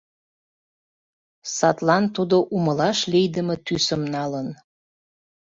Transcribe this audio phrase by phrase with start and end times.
[1.55, 4.47] Садлан тудо умылаш лийдыме тӱсым налын.